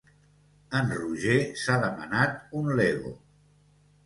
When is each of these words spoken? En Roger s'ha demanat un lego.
En 0.79 0.87
Roger 0.99 1.35
s'ha 1.65 1.75
demanat 1.83 2.35
un 2.63 2.73
lego. 2.81 3.15